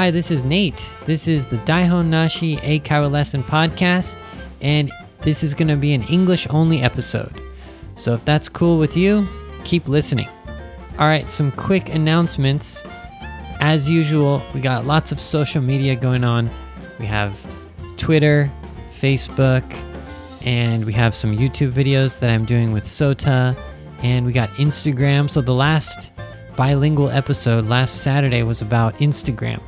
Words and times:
Hi, 0.00 0.10
this 0.10 0.30
is 0.30 0.44
Nate. 0.44 0.94
This 1.04 1.28
is 1.28 1.48
the 1.48 1.58
Daihon 1.58 2.06
Nashi 2.06 2.56
Eikaiwa 2.56 3.10
Lesson 3.10 3.44
podcast, 3.44 4.18
and 4.62 4.90
this 5.20 5.42
is 5.42 5.54
going 5.54 5.68
to 5.68 5.76
be 5.76 5.92
an 5.92 6.04
English 6.04 6.46
only 6.48 6.80
episode. 6.80 7.38
So 7.96 8.14
if 8.14 8.24
that's 8.24 8.48
cool 8.48 8.78
with 8.78 8.96
you, 8.96 9.28
keep 9.64 9.88
listening. 9.88 10.26
All 10.98 11.06
right, 11.06 11.28
some 11.28 11.52
quick 11.52 11.90
announcements. 11.90 12.82
As 13.60 13.90
usual, 13.90 14.42
we 14.54 14.60
got 14.60 14.86
lots 14.86 15.12
of 15.12 15.20
social 15.20 15.60
media 15.60 15.96
going 15.96 16.24
on. 16.24 16.48
We 16.98 17.04
have 17.04 17.46
Twitter, 17.98 18.50
Facebook, 18.90 19.70
and 20.46 20.86
we 20.86 20.94
have 20.94 21.14
some 21.14 21.36
YouTube 21.36 21.72
videos 21.72 22.20
that 22.20 22.30
I'm 22.30 22.46
doing 22.46 22.72
with 22.72 22.84
Sota, 22.84 23.54
and 24.02 24.24
we 24.24 24.32
got 24.32 24.48
Instagram. 24.52 25.28
So 25.28 25.42
the 25.42 25.52
last 25.52 26.10
bilingual 26.56 27.08
episode 27.10 27.66
last 27.66 28.02
Saturday 28.02 28.42
was 28.42 28.60
about 28.60 28.94
Instagram. 28.98 29.60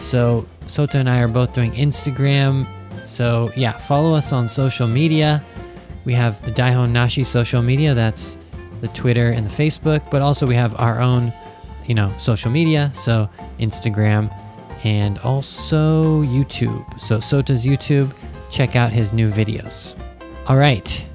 So 0.00 0.46
Sota 0.62 0.96
and 0.96 1.08
I 1.08 1.20
are 1.20 1.28
both 1.28 1.52
doing 1.52 1.72
Instagram. 1.72 2.66
So 3.06 3.52
yeah, 3.56 3.76
follow 3.76 4.14
us 4.14 4.32
on 4.32 4.48
social 4.48 4.88
media. 4.88 5.42
We 6.04 6.12
have 6.14 6.44
the 6.44 6.50
Daihon 6.50 6.90
Nashi 6.90 7.24
social 7.24 7.62
media. 7.62 7.94
That's 7.94 8.38
the 8.80 8.88
Twitter 8.88 9.30
and 9.30 9.46
the 9.46 9.50
Facebook, 9.50 10.10
but 10.10 10.20
also 10.20 10.46
we 10.46 10.54
have 10.54 10.78
our 10.78 11.00
own, 11.00 11.32
you 11.86 11.94
know, 11.94 12.12
social 12.18 12.50
media. 12.50 12.90
So 12.94 13.28
Instagram 13.58 14.34
and 14.84 15.18
also 15.20 16.22
YouTube. 16.22 17.00
So 17.00 17.18
Sota's 17.18 17.64
YouTube. 17.64 18.14
Check 18.50 18.76
out 18.76 18.92
his 18.92 19.12
new 19.12 19.28
videos. 19.28 19.96
All 20.46 20.56
right. 20.56 21.06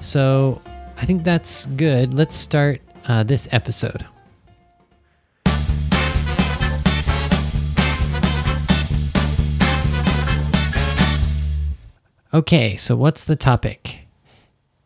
So 0.00 0.60
I 0.96 1.04
think 1.04 1.24
that's 1.24 1.66
good. 1.66 2.14
Let's 2.14 2.34
start 2.34 2.80
uh, 3.06 3.22
this 3.22 3.48
episode. 3.52 4.04
Okay, 12.32 12.76
so 12.76 12.94
what's 12.94 13.24
the 13.24 13.34
topic? 13.34 14.06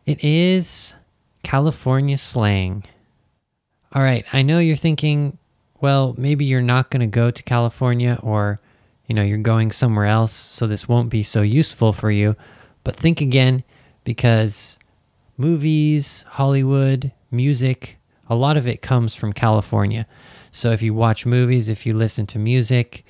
It 0.06 0.24
is 0.24 0.94
California 1.42 2.16
slang. 2.16 2.84
All 3.92 4.00
right, 4.00 4.24
I 4.32 4.40
know 4.40 4.60
you're 4.60 4.76
thinking, 4.76 5.36
well, 5.82 6.14
maybe 6.16 6.46
you're 6.46 6.62
not 6.62 6.90
going 6.90 7.02
to 7.02 7.06
go 7.06 7.30
to 7.30 7.42
California 7.42 8.18
or, 8.22 8.60
you 9.08 9.14
know, 9.14 9.22
you're 9.22 9.36
going 9.36 9.72
somewhere 9.72 10.06
else, 10.06 10.32
so 10.32 10.66
this 10.66 10.88
won't 10.88 11.10
be 11.10 11.22
so 11.22 11.42
useful 11.42 11.92
for 11.92 12.10
you. 12.10 12.34
But 12.82 12.96
think 12.96 13.20
again 13.20 13.62
because 14.04 14.78
movies, 15.36 16.24
Hollywood, 16.26 17.12
music, 17.30 17.98
a 18.30 18.34
lot 18.34 18.56
of 18.56 18.66
it 18.66 18.80
comes 18.80 19.14
from 19.14 19.34
California. 19.34 20.06
So 20.50 20.70
if 20.70 20.80
you 20.80 20.94
watch 20.94 21.26
movies, 21.26 21.68
if 21.68 21.84
you 21.84 21.94
listen 21.94 22.26
to 22.28 22.38
music, 22.38 23.04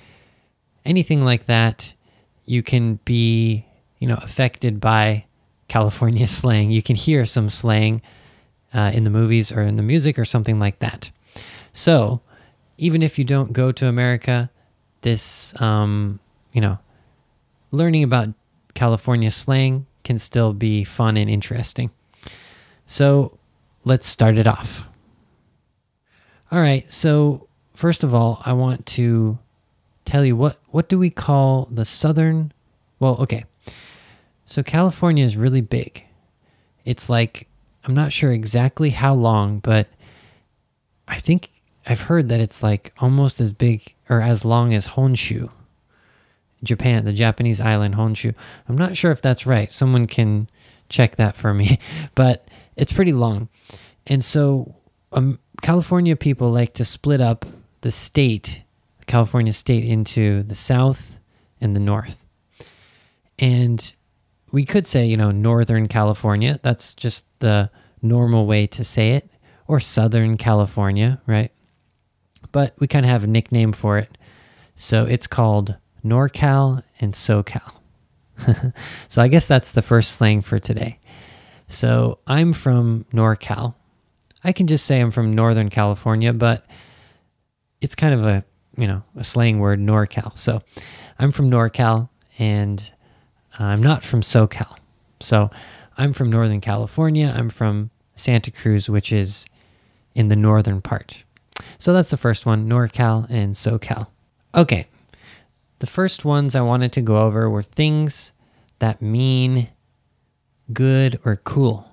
anything 0.84 1.24
like 1.24 1.46
that, 1.46 1.94
you 2.46 2.64
can 2.64 2.98
be, 3.05 3.64
you 4.05 4.08
know, 4.08 4.19
affected 4.20 4.80
by 4.80 5.24
California 5.66 6.27
slang. 6.38 6.70
You 6.70 6.83
can 6.83 6.94
hear 6.94 7.24
some 7.24 7.48
slang 7.48 8.02
uh, 8.74 8.91
in 8.92 9.05
the 9.05 9.11
movies 9.11 9.50
or 9.50 9.62
in 9.62 9.77
the 9.77 9.83
music 9.83 10.19
or 10.19 10.27
something 10.27 10.58
like 10.58 10.80
that. 10.80 11.11
So 11.72 12.20
even 12.77 13.02
if 13.02 13.19
you 13.19 13.24
don't 13.24 13.55
go 13.55 13.72
to 13.72 13.88
America, 13.88 14.50
this, 15.00 15.58
um, 15.58 16.20
you 16.52 16.61
know, 16.61 16.78
learning 17.70 18.05
about 18.05 18.28
California 18.74 19.30
slang 19.30 19.86
can 20.02 20.18
still 20.18 20.52
be 20.52 20.84
fun 20.84 21.16
and 21.16 21.30
interesting. 21.30 21.91
So 22.84 23.39
let's 23.86 24.06
start 24.06 24.36
it 24.36 24.46
off. 24.46 24.86
All 26.52 26.61
right, 26.61 26.84
so 26.92 27.48
first 27.72 28.05
of 28.05 28.12
all, 28.12 28.42
I 28.44 28.52
want 28.52 28.84
to 28.98 29.39
tell 30.05 30.27
you 30.27 30.36
what 30.36 30.58
what 30.66 30.91
do 30.91 30.98
we 30.98 31.08
call 31.08 31.70
the 31.72 31.86
southern 31.86 32.52
well, 33.05 33.17
okay. 33.20 33.45
So 34.46 34.62
California 34.62 35.24
is 35.24 35.36
really 35.36 35.60
big. 35.60 36.05
It's 36.84 37.08
like 37.08 37.48
I'm 37.84 37.94
not 37.94 38.12
sure 38.12 38.32
exactly 38.32 38.90
how 38.90 39.14
long, 39.14 39.58
but 39.58 39.88
I 41.06 41.18
think 41.18 41.50
I've 41.86 42.00
heard 42.00 42.30
that 42.30 42.40
it's 42.40 42.62
like 42.62 42.92
almost 42.98 43.40
as 43.40 43.52
big 43.52 43.94
or 44.08 44.20
as 44.20 44.44
long 44.44 44.72
as 44.72 44.86
Honshu. 44.86 45.50
Japan, 46.62 47.04
the 47.04 47.12
Japanese 47.12 47.60
island 47.60 47.94
Honshu. 47.94 48.34
I'm 48.68 48.78
not 48.78 48.96
sure 48.96 49.12
if 49.12 49.20
that's 49.20 49.46
right. 49.46 49.70
Someone 49.70 50.06
can 50.06 50.48
check 50.88 51.16
that 51.16 51.36
for 51.36 51.52
me, 51.52 51.78
but 52.14 52.48
it's 52.77 52.92
pretty 52.92 53.12
long. 53.12 53.48
And 54.06 54.24
so 54.24 54.74
um, 55.12 55.38
California 55.62 56.16
people 56.16 56.50
like 56.50 56.74
to 56.74 56.84
split 56.84 57.20
up 57.20 57.44
the 57.83 57.90
state, 57.90 58.62
California 59.06 59.52
state, 59.52 59.84
into 59.84 60.42
the 60.42 60.54
south 60.54 61.18
and 61.60 61.77
the 61.77 61.80
north. 61.80 62.24
And 63.38 63.92
we 64.54 64.64
could 64.64 64.86
say, 64.86 65.04
you 65.04 65.16
know, 65.16 65.32
Northern 65.32 65.88
California. 65.88 66.60
That's 66.62 66.94
just 66.94 67.26
the 67.40 67.68
normal 68.02 68.46
way 68.46 68.68
to 68.68 68.84
say 68.84 69.10
it, 69.14 69.28
or 69.66 69.80
Southern 69.80 70.36
California, 70.36 71.20
right? 71.26 71.50
But 72.52 72.72
we 72.78 72.86
kind 72.86 73.04
of 73.04 73.10
have 73.10 73.24
a 73.24 73.26
nickname 73.26 73.72
for 73.72 73.98
it. 73.98 74.16
So 74.76 75.06
it's 75.06 75.26
called 75.26 75.76
NorCal 76.04 76.84
and 77.00 77.14
SoCal. 77.14 77.80
so 79.08 79.20
I 79.20 79.26
guess 79.26 79.48
that's 79.48 79.72
the 79.72 79.82
first 79.82 80.12
slang 80.12 80.40
for 80.40 80.60
today. 80.60 81.00
So 81.66 82.20
I'm 82.28 82.52
from 82.52 83.06
NorCal. 83.12 83.74
I 84.44 84.52
can 84.52 84.68
just 84.68 84.86
say 84.86 85.00
I'm 85.00 85.10
from 85.10 85.34
Northern 85.34 85.68
California, 85.68 86.32
but 86.32 86.64
it's 87.80 87.96
kind 87.96 88.14
of 88.14 88.24
a, 88.24 88.44
you 88.78 88.86
know, 88.86 89.02
a 89.16 89.24
slang 89.24 89.58
word, 89.58 89.80
NorCal. 89.80 90.38
So 90.38 90.60
I'm 91.18 91.32
from 91.32 91.50
NorCal 91.50 92.08
and 92.38 92.92
I'm 93.58 93.82
not 93.82 94.02
from 94.02 94.22
SoCal. 94.22 94.78
So 95.20 95.50
I'm 95.96 96.12
from 96.12 96.30
Northern 96.30 96.60
California. 96.60 97.32
I'm 97.34 97.50
from 97.50 97.90
Santa 98.14 98.50
Cruz, 98.50 98.88
which 98.88 99.12
is 99.12 99.46
in 100.14 100.28
the 100.28 100.36
northern 100.36 100.80
part. 100.80 101.24
So 101.78 101.92
that's 101.92 102.10
the 102.10 102.16
first 102.16 102.46
one 102.46 102.68
NorCal 102.68 103.28
and 103.30 103.54
SoCal. 103.54 104.08
Okay. 104.54 104.86
The 105.80 105.86
first 105.86 106.24
ones 106.24 106.54
I 106.54 106.60
wanted 106.62 106.92
to 106.92 107.02
go 107.02 107.18
over 107.18 107.50
were 107.50 107.62
things 107.62 108.32
that 108.78 109.02
mean 109.02 109.68
good 110.72 111.20
or 111.24 111.36
cool. 111.36 111.90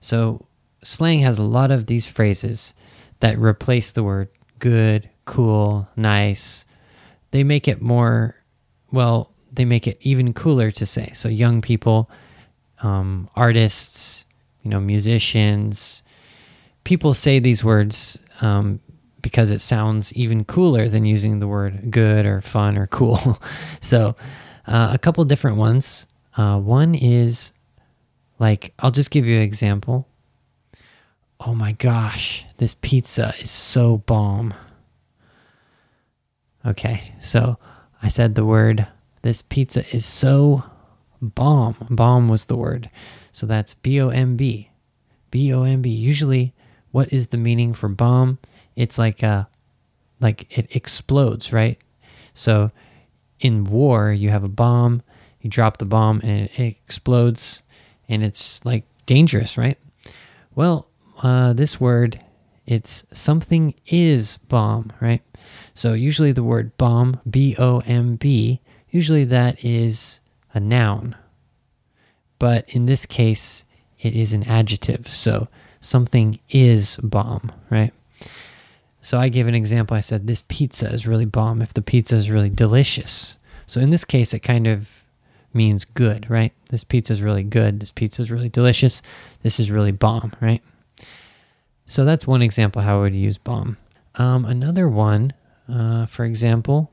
So 0.00 0.46
slang 0.82 1.20
has 1.20 1.38
a 1.38 1.44
lot 1.44 1.70
of 1.70 1.86
these 1.86 2.06
phrases 2.06 2.74
that 3.20 3.38
replace 3.38 3.92
the 3.92 4.02
word 4.02 4.28
good, 4.58 5.08
cool, 5.24 5.88
nice. 5.96 6.64
They 7.30 7.44
make 7.44 7.68
it 7.68 7.80
more, 7.80 8.36
well, 8.90 9.31
they 9.52 9.64
make 9.64 9.86
it 9.86 9.98
even 10.00 10.32
cooler 10.32 10.70
to 10.70 10.86
say. 10.86 11.10
So 11.12 11.28
young 11.28 11.60
people, 11.60 12.10
um, 12.82 13.28
artists, 13.36 14.24
you 14.62 14.70
know, 14.70 14.80
musicians, 14.80 16.02
people 16.84 17.14
say 17.14 17.38
these 17.38 17.62
words 17.62 18.18
um, 18.40 18.80
because 19.20 19.50
it 19.50 19.60
sounds 19.60 20.12
even 20.14 20.44
cooler 20.44 20.88
than 20.88 21.04
using 21.04 21.38
the 21.38 21.46
word 21.46 21.90
good 21.90 22.26
or 22.26 22.40
fun 22.40 22.76
or 22.76 22.86
cool. 22.88 23.38
so, 23.80 24.16
uh, 24.66 24.90
a 24.92 24.98
couple 24.98 25.24
different 25.24 25.56
ones. 25.56 26.06
Uh, 26.36 26.58
one 26.58 26.94
is 26.94 27.52
like, 28.38 28.72
I'll 28.78 28.90
just 28.90 29.10
give 29.10 29.26
you 29.26 29.36
an 29.36 29.42
example. 29.42 30.08
Oh 31.40 31.54
my 31.54 31.72
gosh, 31.72 32.46
this 32.58 32.74
pizza 32.74 33.34
is 33.40 33.50
so 33.50 33.98
bomb. 33.98 34.54
Okay, 36.64 37.12
so 37.20 37.58
I 38.02 38.08
said 38.08 38.34
the 38.34 38.44
word, 38.44 38.86
this 39.22 39.42
pizza 39.42 39.84
is 39.94 40.04
so 40.04 40.64
bomb. 41.20 41.76
Bomb 41.90 42.28
was 42.28 42.46
the 42.46 42.56
word. 42.56 42.90
So 43.32 43.46
that's 43.46 43.74
B 43.74 44.00
O 44.00 44.08
M 44.08 44.36
B. 44.36 44.70
B 45.30 45.52
O 45.52 45.62
M 45.62 45.80
B. 45.82 45.90
Usually, 45.90 46.52
what 46.90 47.12
is 47.12 47.28
the 47.28 47.38
meaning 47.38 47.72
for 47.72 47.88
bomb? 47.88 48.38
It's 48.76 48.98
like 48.98 49.22
a, 49.22 49.48
like 50.20 50.56
it 50.56 50.76
explodes, 50.76 51.52
right? 51.52 51.78
So 52.34 52.70
in 53.40 53.64
war, 53.64 54.12
you 54.12 54.30
have 54.30 54.44
a 54.44 54.48
bomb, 54.48 55.02
you 55.40 55.50
drop 55.50 55.78
the 55.78 55.84
bomb 55.84 56.20
and 56.22 56.48
it, 56.56 56.76
explodes, 56.84 57.62
and 58.08 58.22
it's 58.22 58.64
like 58.64 58.84
dangerous, 59.06 59.58
right? 59.58 59.78
Well, 60.54 60.88
uh, 61.22 61.52
this 61.52 61.80
word, 61.80 62.22
it's 62.66 63.04
something 63.12 63.74
is 63.86 64.36
bomb, 64.36 64.92
right? 65.00 65.22
So 65.74 65.94
usually 65.94 66.32
the 66.32 66.44
word 66.44 66.76
bomb, 66.76 67.20
B 67.28 67.56
O 67.58 67.80
M 67.80 68.16
B, 68.16 68.60
usually 68.92 69.24
that 69.24 69.64
is 69.64 70.20
a 70.54 70.60
noun. 70.60 71.16
But 72.38 72.68
in 72.68 72.86
this 72.86 73.06
case, 73.06 73.64
it 74.00 74.14
is 74.14 74.32
an 74.32 74.44
adjective. 74.44 75.08
So 75.08 75.48
something 75.80 76.38
is 76.50 76.96
bomb, 77.02 77.50
right? 77.70 77.92
So 79.00 79.18
I 79.18 79.28
gave 79.28 79.48
an 79.48 79.54
example. 79.54 79.96
I 79.96 80.00
said, 80.00 80.26
This 80.26 80.44
pizza 80.46 80.88
is 80.88 81.06
really 81.06 81.24
bomb 81.24 81.60
if 81.60 81.74
the 81.74 81.82
pizza 81.82 82.14
is 82.14 82.30
really 82.30 82.50
delicious. 82.50 83.36
So 83.66 83.80
in 83.80 83.90
this 83.90 84.04
case, 84.04 84.32
it 84.34 84.40
kind 84.40 84.66
of 84.66 84.88
means 85.54 85.84
good, 85.84 86.30
right? 86.30 86.52
This 86.70 86.84
pizza 86.84 87.12
is 87.12 87.22
really 87.22 87.42
good. 87.42 87.80
This 87.80 87.92
pizza 87.92 88.22
is 88.22 88.30
really 88.30 88.48
delicious. 88.48 89.02
This 89.42 89.58
is 89.58 89.70
really 89.70 89.92
bomb, 89.92 90.32
right? 90.40 90.62
So 91.86 92.04
that's 92.04 92.26
one 92.26 92.42
example 92.42 92.82
how 92.82 92.98
I 92.98 93.02
would 93.02 93.14
use 93.14 93.38
bomb. 93.38 93.76
Um, 94.14 94.44
another 94.44 94.88
one, 94.88 95.32
uh, 95.68 96.06
for 96.06 96.24
example, 96.24 96.91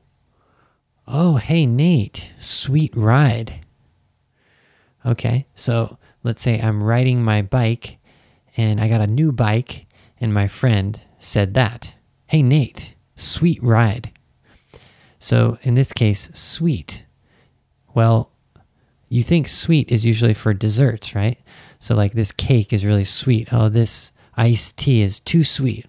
Oh, 1.06 1.36
hey, 1.36 1.66
Nate, 1.66 2.32
sweet 2.38 2.94
ride. 2.96 3.64
Okay, 5.04 5.46
so 5.54 5.98
let's 6.22 6.42
say 6.42 6.60
I'm 6.60 6.82
riding 6.82 7.22
my 7.22 7.42
bike 7.42 7.98
and 8.56 8.80
I 8.80 8.88
got 8.88 9.00
a 9.00 9.06
new 9.06 9.32
bike, 9.32 9.86
and 10.20 10.34
my 10.34 10.46
friend 10.46 11.00
said 11.18 11.54
that. 11.54 11.94
Hey, 12.26 12.42
Nate, 12.42 12.94
sweet 13.16 13.62
ride. 13.62 14.10
So 15.18 15.58
in 15.62 15.74
this 15.74 15.92
case, 15.92 16.30
sweet. 16.32 17.06
Well, 17.94 18.30
you 19.08 19.22
think 19.22 19.48
sweet 19.48 19.90
is 19.90 20.04
usually 20.04 20.34
for 20.34 20.54
desserts, 20.54 21.14
right? 21.14 21.38
So, 21.80 21.94
like, 21.94 22.12
this 22.12 22.32
cake 22.32 22.72
is 22.72 22.84
really 22.84 23.04
sweet. 23.04 23.48
Oh, 23.52 23.68
this 23.68 24.12
iced 24.36 24.76
tea 24.76 25.02
is 25.02 25.18
too 25.20 25.42
sweet. 25.42 25.86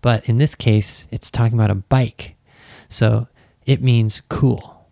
But 0.00 0.28
in 0.28 0.38
this 0.38 0.54
case, 0.54 1.08
it's 1.10 1.30
talking 1.30 1.58
about 1.58 1.70
a 1.70 1.74
bike. 1.74 2.36
So, 2.88 3.26
it 3.68 3.82
means 3.82 4.22
cool. 4.30 4.88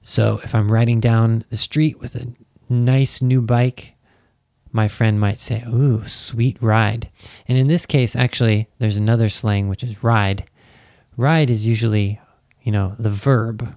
So, 0.00 0.38
if 0.44 0.54
I'm 0.54 0.70
riding 0.70 1.00
down 1.00 1.44
the 1.50 1.56
street 1.56 1.98
with 1.98 2.14
a 2.14 2.32
nice 2.68 3.20
new 3.20 3.42
bike, 3.42 3.96
my 4.70 4.86
friend 4.86 5.18
might 5.18 5.40
say, 5.40 5.64
Ooh, 5.66 6.04
sweet 6.04 6.56
ride. 6.62 7.10
And 7.48 7.58
in 7.58 7.66
this 7.66 7.84
case, 7.84 8.14
actually, 8.14 8.68
there's 8.78 8.96
another 8.96 9.28
slang, 9.28 9.68
which 9.68 9.82
is 9.82 10.04
ride. 10.04 10.48
Ride 11.16 11.50
is 11.50 11.66
usually, 11.66 12.20
you 12.62 12.70
know, 12.70 12.94
the 12.96 13.10
verb, 13.10 13.74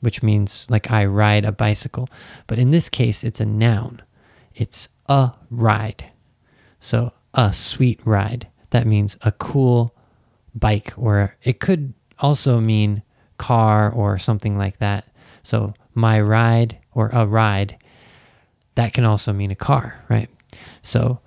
which 0.00 0.22
means 0.22 0.66
like 0.68 0.90
I 0.90 1.06
ride 1.06 1.46
a 1.46 1.52
bicycle. 1.52 2.10
But 2.46 2.58
in 2.58 2.70
this 2.70 2.90
case, 2.90 3.24
it's 3.24 3.40
a 3.40 3.46
noun. 3.46 4.02
It's 4.54 4.90
a 5.08 5.32
ride. 5.50 6.04
So, 6.80 7.14
a 7.32 7.54
sweet 7.54 7.98
ride. 8.04 8.48
That 8.70 8.86
means 8.86 9.16
a 9.22 9.32
cool 9.32 9.96
bike, 10.54 10.92
or 10.98 11.34
it 11.42 11.60
could 11.60 11.94
also 12.18 12.60
mean 12.60 13.02
car 13.42 13.90
or 13.90 14.18
something 14.18 14.56
like 14.56 14.78
that. 14.78 15.06
So, 15.42 15.74
my 15.94 16.20
ride 16.20 16.78
or 16.94 17.08
a 17.12 17.26
ride, 17.26 17.76
that 18.76 18.92
can 18.92 19.04
also 19.04 19.32
mean 19.32 19.50
a 19.50 19.56
car, 19.56 20.02
right? 20.08 20.30
So, 20.82 21.18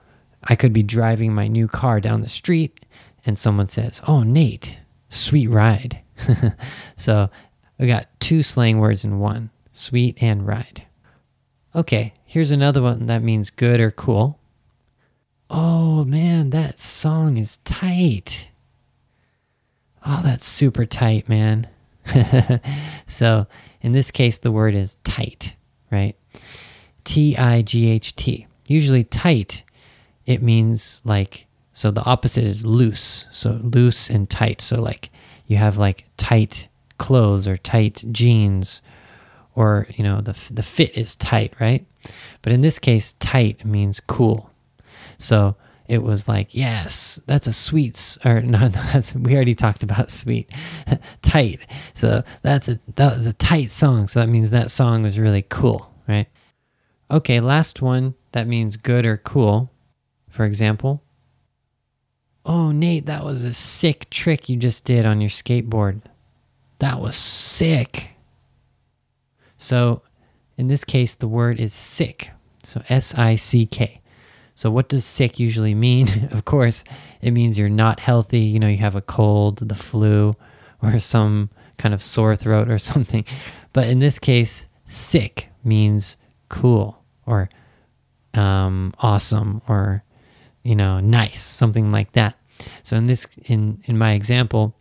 I 0.43 0.55
could 0.55 0.73
be 0.73 0.83
driving 0.83 1.33
my 1.33 1.47
new 1.47 1.67
car 1.67 1.99
down 1.99 2.21
the 2.21 2.29
street 2.29 2.85
and 3.25 3.37
someone 3.37 3.67
says, 3.67 4.01
Oh, 4.07 4.23
Nate, 4.23 4.79
sweet 5.09 5.47
ride. 5.47 5.99
so, 6.95 7.29
we 7.77 7.87
got 7.87 8.07
two 8.19 8.41
slang 8.43 8.79
words 8.79 9.03
in 9.03 9.19
one 9.19 9.49
sweet 9.73 10.17
and 10.21 10.47
ride. 10.47 10.85
Okay, 11.75 12.13
here's 12.23 12.51
another 12.51 12.81
one 12.81 13.07
that 13.07 13.21
means 13.21 13.49
good 13.49 13.81
or 13.81 13.91
cool. 13.91 14.39
Oh 15.49 16.05
man, 16.05 16.51
that 16.51 16.79
song 16.79 17.37
is 17.37 17.57
tight. 17.57 18.51
Oh, 20.05 20.21
that's 20.23 20.45
super 20.47 20.85
tight, 20.85 21.27
man. 21.27 21.67
so, 23.07 23.47
in 23.81 23.91
this 23.91 24.11
case, 24.11 24.37
the 24.37 24.51
word 24.51 24.75
is 24.75 24.95
tight, 25.03 25.55
right? 25.91 26.15
T 27.03 27.35
I 27.37 27.61
G 27.61 27.89
H 27.89 28.15
T. 28.15 28.47
Usually, 28.67 29.03
tight, 29.03 29.63
it 30.25 30.41
means 30.41 31.01
like, 31.05 31.47
so 31.73 31.91
the 31.91 32.03
opposite 32.03 32.43
is 32.43 32.65
loose. 32.65 33.25
So, 33.31 33.59
loose 33.63 34.09
and 34.09 34.29
tight. 34.29 34.61
So, 34.61 34.81
like, 34.81 35.09
you 35.47 35.57
have 35.57 35.77
like 35.77 36.05
tight 36.17 36.67
clothes 36.97 37.47
or 37.47 37.57
tight 37.57 38.03
jeans 38.11 38.81
or 39.55 39.87
you 39.95 40.03
know 40.03 40.21
the 40.21 40.37
the 40.51 40.63
fit 40.63 40.97
is 40.97 41.15
tight, 41.15 41.53
right? 41.59 41.85
But 42.41 42.51
in 42.53 42.61
this 42.61 42.79
case, 42.79 43.13
tight 43.13 43.65
means 43.65 43.99
cool. 43.99 44.49
So 45.17 45.55
it 45.87 46.01
was 46.01 46.27
like, 46.27 46.55
yes, 46.55 47.21
that's 47.27 47.47
a 47.47 47.53
sweet, 47.53 48.17
or 48.25 48.41
no, 48.43 48.69
that's 48.69 49.15
we 49.15 49.35
already 49.35 49.55
talked 49.55 49.83
about 49.83 50.09
sweet, 50.09 50.51
tight. 51.21 51.59
So 51.93 52.23
that's 52.41 52.69
a 52.69 52.79
that 52.95 53.15
was 53.15 53.27
a 53.27 53.33
tight 53.33 53.69
song. 53.69 54.07
So 54.07 54.19
that 54.19 54.29
means 54.29 54.49
that 54.49 54.71
song 54.71 55.03
was 55.03 55.19
really 55.19 55.43
cool, 55.43 55.91
right? 56.07 56.27
Okay, 57.11 57.39
last 57.39 57.81
one 57.81 58.15
that 58.31 58.47
means 58.47 58.77
good 58.77 59.05
or 59.05 59.17
cool. 59.17 59.71
For 60.27 60.43
example, 60.43 61.01
oh 62.45 62.71
Nate, 62.71 63.05
that 63.05 63.23
was 63.23 63.43
a 63.43 63.53
sick 63.53 64.09
trick 64.09 64.49
you 64.49 64.57
just 64.57 64.85
did 64.85 65.05
on 65.05 65.21
your 65.21 65.29
skateboard. 65.29 66.01
That 66.79 66.99
was 66.99 67.15
sick. 67.15 68.09
So 69.57 70.01
in 70.57 70.67
this 70.67 70.83
case, 70.83 71.15
the 71.15 71.27
word 71.27 71.59
is 71.59 71.73
sick. 71.73 72.31
So 72.63 72.81
S 72.89 73.13
I 73.13 73.35
C 73.35 73.65
K. 73.65 74.01
So 74.55 74.71
what 74.71 74.89
does 74.89 75.05
sick 75.05 75.39
usually 75.39 75.75
mean? 75.75 76.27
of 76.31 76.45
course, 76.45 76.83
it 77.21 77.31
means 77.31 77.57
you're 77.57 77.69
not 77.69 77.99
healthy. 77.99 78.39
You 78.39 78.59
know, 78.59 78.67
you 78.67 78.77
have 78.77 78.95
a 78.95 79.01
cold, 79.01 79.57
the 79.57 79.75
flu, 79.75 80.35
or 80.81 80.99
some 81.15 81.49
kind 81.77 81.93
of 81.93 82.01
sore 82.01 82.35
throat 82.35 82.69
or 82.69 82.77
something. 82.91 83.25
But 83.73 83.87
in 83.87 83.99
this 83.99 84.19
case, 84.19 84.67
sick 84.85 85.49
means 85.63 86.17
cool 86.49 87.01
or 87.25 87.49
um, 88.33 88.93
awesome 88.99 89.61
or 89.67 90.03
you 90.63 90.75
know 90.75 90.99
nice, 90.99 91.41
something 91.41 91.91
like 91.91 92.11
that. 92.13 92.35
So 92.83 92.95
in 92.95 93.07
this 93.07 93.27
in 93.45 93.81
in 93.85 93.97
my 93.97 94.13
example, 94.13 94.75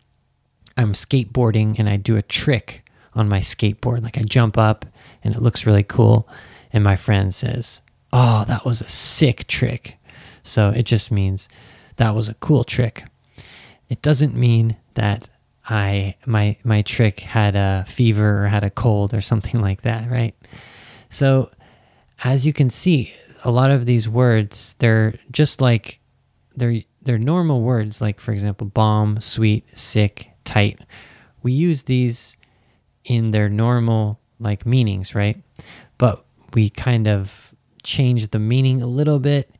I'm 0.76 0.92
skateboarding 0.92 1.78
and 1.78 1.88
I 1.88 1.96
do 1.96 2.16
a 2.16 2.22
trick 2.22 2.84
on 3.14 3.28
my 3.28 3.40
skateboard. 3.40 4.02
Like 4.02 4.18
I 4.18 4.22
jump 4.22 4.58
up 4.58 4.86
and 5.22 5.34
it 5.34 5.42
looks 5.42 5.66
really 5.66 5.82
cool. 5.82 6.28
And 6.72 6.82
my 6.82 6.96
friend 6.96 7.32
says, 7.32 7.80
Oh, 8.16 8.44
that 8.46 8.64
was 8.64 8.80
a 8.80 8.86
sick 8.86 9.48
trick. 9.48 9.98
So 10.44 10.70
it 10.70 10.84
just 10.84 11.10
means 11.10 11.48
that 11.96 12.14
was 12.14 12.28
a 12.28 12.34
cool 12.34 12.62
trick. 12.62 13.02
It 13.88 14.02
doesn't 14.02 14.36
mean 14.36 14.76
that 14.94 15.28
I 15.68 16.14
my 16.24 16.56
my 16.62 16.82
trick 16.82 17.18
had 17.20 17.56
a 17.56 17.84
fever 17.88 18.44
or 18.44 18.46
had 18.46 18.62
a 18.62 18.70
cold 18.70 19.14
or 19.14 19.20
something 19.20 19.60
like 19.60 19.82
that, 19.82 20.08
right? 20.08 20.36
So 21.08 21.50
as 22.22 22.46
you 22.46 22.52
can 22.52 22.70
see, 22.70 23.12
a 23.42 23.50
lot 23.50 23.72
of 23.72 23.84
these 23.84 24.08
words, 24.08 24.76
they're 24.78 25.14
just 25.32 25.60
like 25.60 25.98
they're 26.54 26.82
they're 27.02 27.18
normal 27.18 27.62
words 27.62 28.00
like 28.00 28.20
for 28.20 28.32
example 28.32 28.68
bomb, 28.68 29.20
sweet, 29.20 29.64
sick, 29.76 30.30
tight. 30.44 30.78
We 31.42 31.50
use 31.52 31.82
these 31.82 32.36
in 33.04 33.32
their 33.32 33.48
normal 33.48 34.20
like 34.38 34.64
meanings, 34.64 35.16
right? 35.16 35.42
But 35.98 36.24
we 36.52 36.70
kind 36.70 37.08
of 37.08 37.43
change 37.84 38.28
the 38.28 38.38
meaning 38.38 38.82
a 38.82 38.86
little 38.86 39.18
bit 39.18 39.50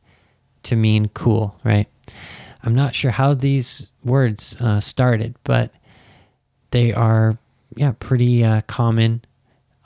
to 0.63 0.75
mean 0.75 1.09
cool, 1.09 1.59
right? 1.63 1.87
I'm 2.63 2.75
not 2.75 2.95
sure 2.95 3.11
how 3.11 3.33
these 3.33 3.91
words 4.03 4.57
uh, 4.59 4.79
started, 4.79 5.35
but 5.43 5.71
they 6.71 6.93
are, 6.93 7.37
yeah, 7.75 7.93
pretty 7.99 8.43
uh, 8.43 8.61
common. 8.61 9.23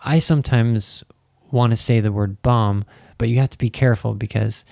I 0.03 0.19
sometimes 0.19 1.03
want 1.51 1.72
to 1.72 1.77
say 1.77 2.00
the 2.00 2.12
word 2.12 2.41
bomb, 2.41 2.86
but 3.17 3.29
you 3.29 3.39
have 3.39 3.50
to 3.50 3.58
be 3.58 3.69
careful 3.69 4.13
because, 4.13 4.63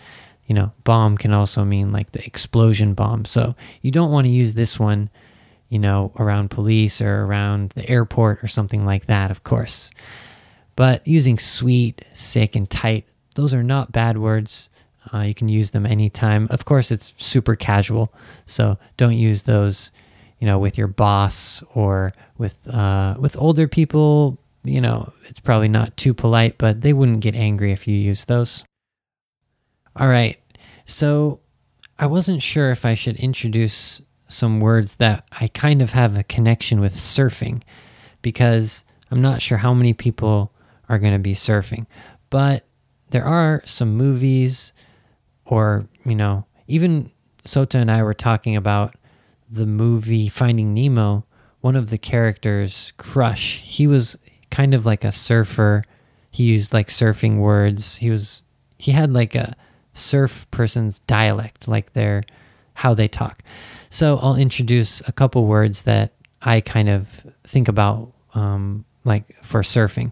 you 0.48 0.56
know, 0.56 0.72
bomb 0.84 1.18
can 1.18 1.34
also 1.34 1.66
mean 1.66 1.92
like 1.92 2.14
the 2.14 2.26
explosion 2.26 2.94
bomb. 2.94 3.26
So 3.26 3.56
you 3.82 3.92
don't 3.92 4.12
want 4.12 4.26
to 4.26 4.32
use 4.32 4.54
this 4.54 4.80
one 4.80 5.10
you 5.70 5.80
know, 5.80 6.12
around 6.18 6.50
police 6.50 7.02
or 7.02 7.24
around 7.24 7.72
the 7.72 7.88
airport 7.90 8.44
or 8.44 8.48
something 8.48 8.86
like 8.86 9.08
that, 9.08 9.32
of 9.32 9.44
course. 9.44 9.92
But 10.76 11.06
using 11.08 11.40
sweet, 11.40 12.06
sick, 12.14 12.56
and 12.56 12.70
tight, 12.70 13.06
those 13.38 13.54
are 13.54 13.64
not 13.64 13.92
bad 13.92 14.18
words. 14.18 14.72
Uh, 15.14 15.20
you 15.20 15.36
can 15.36 15.48
use 15.48 15.70
them 15.70 15.86
anytime. 15.86 16.48
Of 16.50 16.66
course, 16.66 16.90
it's 16.90 17.14
super 17.18 17.56
casual, 17.56 18.12
so 18.48 18.78
don't 18.98 19.16
use 19.16 19.44
those, 19.44 19.92
you 20.40 20.48
know, 20.48 20.58
with 20.58 20.76
your 20.76 20.88
boss 20.88 21.64
or 21.76 22.12
with 22.40 22.68
uh, 22.68 23.16
with 23.20 23.38
older 23.38 23.68
people. 23.68 24.40
You 24.64 24.82
know, 24.82 25.14
it's 25.28 25.40
probably 25.40 25.70
not 25.70 25.96
too 25.98 26.16
polite, 26.16 26.58
but 26.58 26.82
they 26.82 26.94
wouldn't 26.94 27.22
get 27.22 27.36
angry 27.36 27.72
if 27.72 27.88
you 27.88 27.96
use 27.96 28.26
those. 28.26 28.66
All 29.96 30.08
right, 30.08 30.38
so 30.86 31.40
I 32.00 32.08
wasn't 32.08 32.42
sure 32.42 32.72
if 32.72 32.86
I 32.86 32.96
should 32.96 33.18
introduce 33.18 34.02
some 34.28 34.60
words 34.60 34.96
that 34.96 35.26
I 35.32 35.48
kind 35.48 35.82
of 35.84 35.92
have 35.92 36.18
a 36.18 36.24
connection 36.24 36.80
with 36.80 36.96
surfing 36.96 37.62
because 38.24 38.84
I'm 39.12 39.22
not 39.22 39.44
sure 39.44 39.60
how 39.60 39.76
many 39.76 39.94
people 39.94 40.52
are 40.90 41.00
going 41.00 41.14
to 41.14 41.20
be 41.20 41.34
surfing. 41.34 41.86
But 42.30 42.67
there 43.10 43.26
are 43.26 43.62
some 43.66 43.96
movies, 43.96 44.74
or, 45.46 45.88
you 46.06 46.16
know, 46.16 46.46
even 46.68 47.12
Sota 47.46 47.76
and 47.76 47.90
I 47.90 48.04
were 48.04 48.14
talking 48.14 48.56
about 48.56 48.96
the 49.50 49.66
movie 49.66 50.28
Finding 50.28 50.74
Nemo. 50.74 51.26
One 51.62 51.76
of 51.76 51.90
the 51.90 51.98
characters, 51.98 52.94
Crush, 52.98 53.60
he 53.60 53.88
was 53.88 54.18
kind 54.52 54.74
of 54.74 54.86
like 54.86 55.04
a 55.04 55.12
surfer. 55.12 55.84
He 56.32 56.44
used 56.44 56.74
like 56.74 56.90
surfing 56.90 57.38
words. 57.38 57.96
He 57.96 58.10
was, 58.10 58.44
he 58.78 58.92
had 58.92 59.14
like 59.14 59.36
a 59.36 59.56
surf 59.94 60.46
person's 60.52 61.00
dialect, 61.00 61.68
like 61.68 61.94
their, 61.94 62.24
how 62.74 62.94
they 62.94 63.08
talk. 63.08 63.42
So 63.90 64.18
I'll 64.18 64.36
introduce 64.36 65.02
a 65.08 65.12
couple 65.12 65.46
words 65.46 65.84
that 65.84 66.14
I 66.42 66.62
kind 66.62 66.90
of 66.90 67.26
think 67.44 67.68
about, 67.70 68.14
um, 68.34 68.86
like 69.06 69.42
for 69.42 69.62
surfing. 69.62 70.12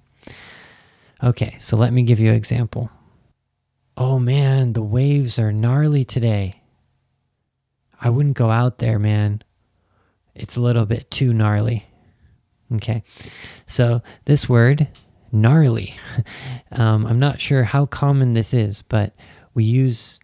Okay, 1.26 1.58
so 1.60 1.76
let 1.76 1.92
me 1.92 2.04
give 2.04 2.20
you 2.20 2.30
an 2.30 2.36
example. 2.36 2.92
Oh 3.98 4.20
man, 4.20 4.74
the 4.74 4.84
waves 4.84 5.40
are 5.40 5.52
gnarly 5.52 6.06
today. 6.06 6.62
I 8.00 8.12
wouldn't 8.12 8.38
go 8.38 8.52
out 8.52 8.78
there, 8.78 9.00
man. 9.00 9.42
It's 10.36 10.56
a 10.56 10.62
little 10.62 10.86
bit 10.86 11.10
too 11.10 11.34
gnarly. 11.34 11.84
Okay. 12.74 13.02
So 13.66 14.04
this 14.26 14.48
word, 14.48 14.88
gnarly, 15.32 15.96
um, 16.72 17.08
I'm 17.08 17.20
not 17.20 17.42
sure 17.42 17.64
how 17.64 17.88
common 17.88 18.34
this 18.34 18.54
is, 18.54 18.84
but 18.84 19.16
we 19.56 19.64
use 19.64 20.20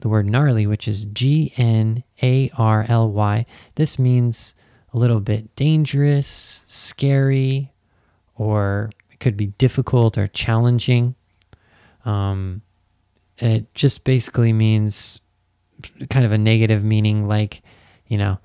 the 0.00 0.08
word 0.08 0.24
gnarly, 0.24 0.66
which 0.66 0.88
is 0.88 1.04
G 1.06 1.52
N 1.58 2.02
A 2.22 2.50
R 2.56 2.86
L 2.88 3.10
Y. 3.12 3.44
This 3.74 3.98
means 3.98 4.54
a 4.94 4.98
little 4.98 5.20
bit 5.20 5.54
dangerous, 5.54 6.64
scary, 6.66 7.74
or 8.36 8.90
could 9.20 9.36
be 9.36 9.48
difficult 9.58 10.18
or 10.18 10.26
challenging. 10.26 11.14
Um, 12.04 12.62
it 13.38 13.72
just 13.74 14.04
basically 14.04 14.52
means 14.52 15.20
kind 16.08 16.24
of 16.24 16.32
a 16.32 16.38
negative 16.38 16.84
meaning, 16.84 17.28
like, 17.28 17.62
you 18.06 18.16
know, 18.18 18.38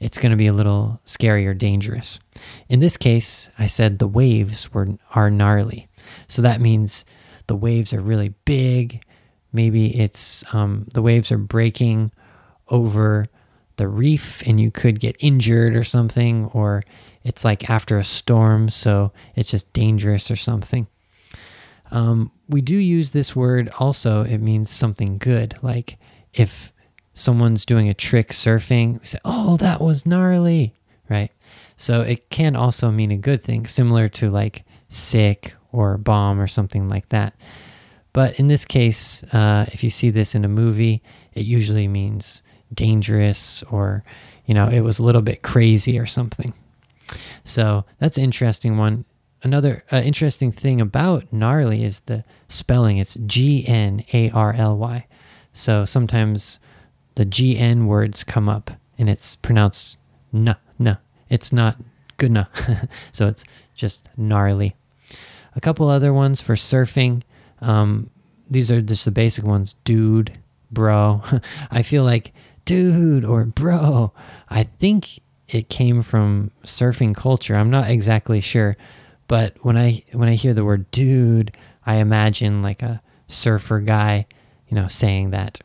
it's 0.00 0.18
going 0.18 0.30
to 0.30 0.36
be 0.36 0.46
a 0.46 0.52
little 0.52 1.00
scary 1.04 1.46
or 1.46 1.54
dangerous. 1.54 2.20
In 2.68 2.80
this 2.80 2.96
case, 2.96 3.50
I 3.58 3.66
said 3.66 3.98
the 3.98 4.06
waves 4.06 4.72
were 4.72 4.88
are 5.14 5.30
gnarly, 5.30 5.88
so 6.28 6.42
that 6.42 6.60
means 6.60 7.04
the 7.48 7.56
waves 7.56 7.92
are 7.92 8.00
really 8.00 8.34
big. 8.44 9.02
Maybe 9.52 9.98
it's 9.98 10.44
um, 10.54 10.86
the 10.94 11.02
waves 11.02 11.32
are 11.32 11.38
breaking 11.38 12.12
over 12.68 13.26
the 13.76 13.88
reef, 13.88 14.42
and 14.46 14.60
you 14.60 14.70
could 14.70 15.00
get 15.00 15.16
injured 15.18 15.74
or 15.74 15.84
something, 15.84 16.46
or 16.46 16.82
it's 17.24 17.44
like 17.44 17.68
after 17.68 17.98
a 17.98 18.04
storm, 18.04 18.70
so 18.70 19.12
it's 19.34 19.50
just 19.50 19.72
dangerous 19.72 20.30
or 20.30 20.36
something. 20.36 20.86
Um, 21.90 22.30
we 22.48 22.60
do 22.60 22.76
use 22.76 23.10
this 23.10 23.34
word 23.34 23.70
also, 23.78 24.22
it 24.22 24.38
means 24.38 24.70
something 24.70 25.18
good. 25.18 25.56
Like 25.62 25.98
if 26.34 26.72
someone's 27.14 27.64
doing 27.64 27.88
a 27.88 27.94
trick 27.94 28.28
surfing, 28.28 29.00
we 29.00 29.06
say, 29.06 29.18
oh, 29.24 29.56
that 29.58 29.80
was 29.80 30.06
gnarly, 30.06 30.74
right? 31.08 31.30
So 31.76 32.02
it 32.02 32.30
can 32.30 32.56
also 32.56 32.90
mean 32.90 33.10
a 33.10 33.16
good 33.16 33.42
thing, 33.42 33.66
similar 33.66 34.08
to 34.10 34.30
like 34.30 34.64
sick 34.88 35.54
or 35.72 35.98
bomb 35.98 36.40
or 36.40 36.46
something 36.46 36.88
like 36.88 37.08
that. 37.10 37.34
But 38.12 38.38
in 38.40 38.46
this 38.46 38.64
case, 38.64 39.22
uh, 39.32 39.66
if 39.68 39.84
you 39.84 39.90
see 39.90 40.10
this 40.10 40.34
in 40.34 40.44
a 40.44 40.48
movie, 40.48 41.02
it 41.34 41.44
usually 41.44 41.88
means 41.88 42.42
dangerous 42.74 43.62
or, 43.64 44.02
you 44.46 44.54
know, 44.54 44.68
it 44.68 44.80
was 44.80 44.98
a 44.98 45.02
little 45.02 45.22
bit 45.22 45.42
crazy 45.42 45.98
or 45.98 46.06
something. 46.06 46.52
So 47.44 47.84
that's 47.98 48.18
an 48.18 48.24
interesting 48.24 48.76
one 48.76 49.04
another 49.42 49.84
uh, 49.92 50.00
interesting 50.02 50.52
thing 50.52 50.80
about 50.80 51.32
gnarly 51.32 51.84
is 51.84 52.00
the 52.00 52.24
spelling. 52.48 52.98
It's 52.98 53.16
G 53.26 53.66
N 53.66 54.04
A 54.12 54.30
R 54.30 54.52
L 54.52 54.76
Y. 54.76 55.06
So 55.52 55.84
sometimes 55.84 56.60
the 57.14 57.24
G 57.24 57.58
N 57.58 57.86
words 57.86 58.24
come 58.24 58.48
up 58.48 58.70
and 58.98 59.08
it's 59.08 59.36
pronounced 59.36 59.98
n 60.32 60.56
n. 60.80 60.98
It's 61.28 61.52
not 61.52 61.76
good 62.16 62.46
so 63.12 63.28
it's 63.28 63.44
just 63.74 64.08
gnarly. 64.16 64.74
A 65.54 65.60
couple 65.60 65.88
other 65.88 66.12
ones 66.12 66.40
for 66.40 66.54
surfing. 66.54 67.22
Um, 67.60 68.10
these 68.50 68.70
are 68.70 68.80
just 68.80 69.04
the 69.04 69.10
basic 69.10 69.44
ones. 69.44 69.74
Dude, 69.84 70.38
bro. 70.70 71.22
I 71.70 71.82
feel 71.82 72.04
like 72.04 72.32
dude 72.64 73.24
or 73.24 73.44
bro. 73.44 74.12
I 74.48 74.64
think 74.64 75.20
it 75.48 75.68
came 75.68 76.02
from 76.02 76.50
surfing 76.64 77.14
culture. 77.14 77.56
I'm 77.56 77.70
not 77.70 77.90
exactly 77.90 78.40
sure 78.40 78.76
but 79.28 79.54
when 79.60 79.76
I 79.76 80.02
when 80.12 80.28
I 80.28 80.34
hear 80.34 80.54
the 80.54 80.64
word 80.64 80.90
dude, 80.90 81.56
I 81.86 81.96
imagine 81.96 82.62
like 82.62 82.82
a 82.82 83.00
surfer 83.28 83.80
guy, 83.80 84.26
you 84.68 84.74
know, 84.74 84.88
saying 84.88 85.30
that. 85.30 85.60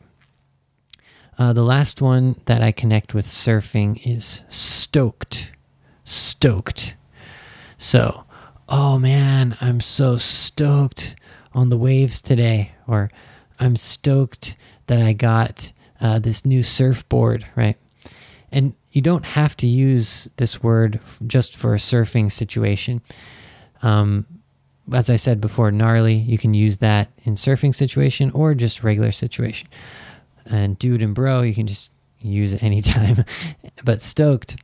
Uh, 1.36 1.52
the 1.52 1.64
last 1.64 2.00
one 2.00 2.36
that 2.44 2.62
I 2.62 2.70
connect 2.70 3.14
with 3.14 3.26
surfing 3.26 4.00
is 4.06 4.44
stoked. 4.48 5.50
Stoked. 6.04 6.94
So, 7.78 8.24
oh 8.68 8.98
man, 8.98 9.56
I'm 9.60 9.80
so 9.80 10.16
stoked 10.16 11.16
on 11.54 11.70
the 11.70 11.78
waves 11.78 12.20
today. 12.20 12.72
Or 12.86 13.10
I'm 13.58 13.76
stoked 13.76 14.56
that 14.86 15.00
I 15.00 15.14
got 15.14 15.72
uh, 16.00 16.18
this 16.18 16.44
new 16.44 16.62
surfboard, 16.62 17.46
right? 17.56 17.78
And 18.52 18.74
you 18.94 19.02
don't 19.02 19.26
have 19.26 19.56
to 19.56 19.66
use 19.66 20.30
this 20.36 20.62
word 20.62 21.00
just 21.26 21.56
for 21.56 21.74
a 21.74 21.78
surfing 21.78 22.30
situation. 22.30 23.02
Um, 23.82 24.24
as 24.92 25.10
I 25.10 25.16
said 25.16 25.40
before, 25.40 25.72
gnarly, 25.72 26.14
you 26.14 26.38
can 26.38 26.54
use 26.54 26.76
that 26.78 27.10
in 27.24 27.34
surfing 27.34 27.74
situation 27.74 28.30
or 28.30 28.54
just 28.54 28.84
regular 28.84 29.10
situation. 29.10 29.68
And 30.46 30.78
dude 30.78 31.02
and 31.02 31.12
bro, 31.12 31.42
you 31.42 31.54
can 31.54 31.66
just 31.66 31.90
use 32.20 32.52
it 32.52 32.62
anytime. 32.62 33.24
but 33.84 34.00
stoked, 34.00 34.56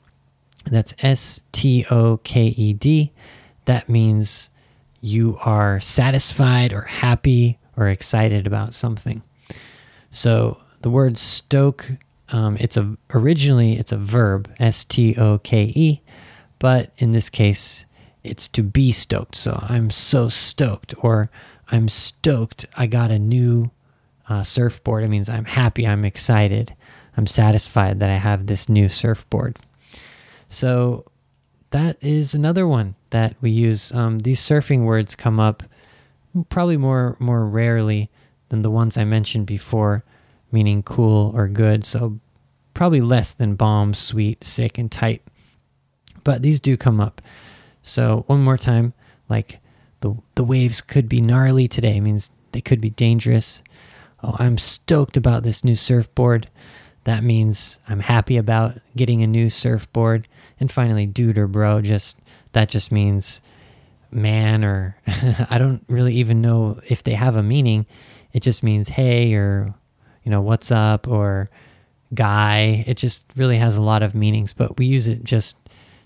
that's 0.64 0.94
S 1.00 1.42
T 1.50 1.84
O 1.90 2.18
K 2.18 2.46
E 2.56 2.72
D. 2.72 3.12
That 3.64 3.88
means 3.88 4.48
you 5.00 5.38
are 5.44 5.80
satisfied 5.80 6.72
or 6.72 6.82
happy 6.82 7.58
or 7.76 7.88
excited 7.88 8.46
about 8.46 8.74
something. 8.74 9.22
So 10.12 10.58
the 10.82 10.90
word 10.90 11.18
stoke, 11.18 11.90
um, 12.32 12.56
it's 12.58 12.76
a 12.76 12.96
originally 13.14 13.78
it's 13.78 13.92
a 13.92 13.96
verb, 13.96 14.52
S 14.58 14.84
T 14.84 15.16
O 15.16 15.38
K 15.38 15.72
E, 15.74 16.00
but 16.58 16.92
in 16.98 17.12
this 17.12 17.30
case, 17.30 17.86
it's 18.22 18.48
to 18.48 18.62
be 18.62 18.92
stoked. 18.92 19.36
So 19.36 19.58
I'm 19.68 19.90
so 19.90 20.28
stoked, 20.28 20.94
or 20.98 21.30
I'm 21.70 21.88
stoked 21.88 22.66
I 22.76 22.86
got 22.86 23.10
a 23.10 23.18
new 23.18 23.70
uh, 24.28 24.42
surfboard. 24.42 25.04
It 25.04 25.08
means 25.08 25.28
I'm 25.28 25.44
happy, 25.44 25.86
I'm 25.86 26.04
excited, 26.04 26.74
I'm 27.16 27.26
satisfied 27.26 28.00
that 28.00 28.10
I 28.10 28.16
have 28.16 28.46
this 28.46 28.68
new 28.68 28.88
surfboard. 28.88 29.56
So 30.48 31.04
that 31.70 31.96
is 32.00 32.34
another 32.34 32.66
one 32.66 32.94
that 33.10 33.36
we 33.40 33.50
use. 33.50 33.92
Um, 33.92 34.18
these 34.20 34.40
surfing 34.40 34.84
words 34.84 35.14
come 35.14 35.40
up 35.40 35.62
probably 36.48 36.76
more 36.76 37.16
more 37.18 37.46
rarely 37.46 38.10
than 38.50 38.62
the 38.62 38.70
ones 38.70 38.96
I 38.96 39.04
mentioned 39.04 39.46
before, 39.46 40.04
meaning 40.52 40.82
cool 40.82 41.32
or 41.34 41.48
good. 41.48 41.84
So 41.84 42.18
probably 42.74 43.00
less 43.00 43.34
than 43.34 43.54
bomb, 43.54 43.94
sweet, 43.94 44.44
sick, 44.44 44.78
and 44.78 44.90
tight. 44.90 45.22
But 46.24 46.42
these 46.42 46.60
do 46.60 46.76
come 46.76 47.00
up. 47.00 47.20
So 47.82 48.24
one 48.26 48.42
more 48.42 48.58
time, 48.58 48.92
like 49.28 49.58
the 50.00 50.16
the 50.34 50.44
waves 50.44 50.80
could 50.80 51.08
be 51.08 51.20
gnarly 51.20 51.68
today. 51.68 52.00
Means 52.00 52.30
they 52.52 52.60
could 52.60 52.80
be 52.80 52.90
dangerous. 52.90 53.62
Oh, 54.22 54.36
I'm 54.38 54.58
stoked 54.58 55.16
about 55.16 55.42
this 55.42 55.64
new 55.64 55.74
surfboard. 55.74 56.48
That 57.04 57.24
means 57.24 57.78
I'm 57.88 58.00
happy 58.00 58.36
about 58.36 58.78
getting 58.94 59.22
a 59.22 59.26
new 59.26 59.48
surfboard. 59.48 60.28
And 60.58 60.70
finally, 60.70 61.06
dude 61.06 61.38
or 61.38 61.46
bro, 61.46 61.80
just 61.80 62.18
that 62.52 62.68
just 62.68 62.92
means 62.92 63.40
man 64.10 64.64
or 64.64 64.96
I 65.50 65.56
don't 65.58 65.84
really 65.88 66.14
even 66.16 66.40
know 66.40 66.80
if 66.88 67.02
they 67.02 67.14
have 67.14 67.36
a 67.36 67.42
meaning. 67.42 67.86
It 68.32 68.40
just 68.40 68.62
means 68.62 68.88
hey 68.88 69.34
or 69.34 69.74
you 70.30 70.36
know 70.36 70.42
what's 70.42 70.70
up 70.70 71.08
or 71.08 71.50
guy. 72.14 72.84
It 72.86 72.96
just 72.96 73.26
really 73.34 73.56
has 73.56 73.76
a 73.76 73.82
lot 73.82 74.04
of 74.04 74.14
meanings, 74.14 74.52
but 74.52 74.78
we 74.78 74.86
use 74.86 75.08
it 75.08 75.24
just 75.24 75.56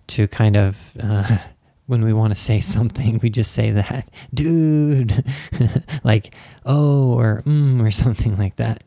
to 0.07 0.27
kind 0.27 0.57
of 0.57 0.97
uh, 0.99 1.37
when 1.87 2.03
we 2.03 2.15
want 2.15 2.35
to 2.35 2.41
say 2.41 2.59
something, 2.77 3.21
we 3.23 3.29
just 3.29 3.53
say 3.53 3.73
that, 3.73 4.09
dude, 4.35 5.23
like, 6.05 6.35
oh, 6.65 7.13
or 7.13 7.43
mm, 7.45 7.83
or 7.83 7.91
something 7.91 8.35
like 8.39 8.57
that. 8.57 8.83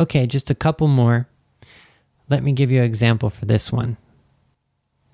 Okay, 0.00 0.26
just 0.26 0.50
a 0.50 0.54
couple 0.56 0.88
more. 0.88 1.28
Let 2.28 2.42
me 2.42 2.50
give 2.50 2.72
you 2.72 2.80
an 2.80 2.84
example 2.84 3.30
for 3.30 3.44
this 3.44 3.70
one. 3.70 3.98